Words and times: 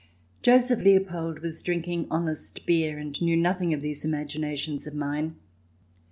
Joseph 0.41 0.79
Leopold 0.81 1.41
was 1.43 1.61
drinking 1.61 2.07
honest 2.09 2.65
beer, 2.65 2.97
and 2.97 3.21
knew 3.21 3.37
nothing 3.37 3.71
of 3.71 3.81
these 3.83 4.03
imaginations 4.03 4.87
of 4.87 4.95
mine. 4.95 5.35